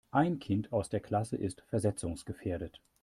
Ein 0.09 0.39
Kind 0.39 0.73
aus 0.73 0.89
der 0.89 0.99
Klasse 0.99 1.37
ist 1.37 1.61
versetzungsgefährdet. 1.67 2.81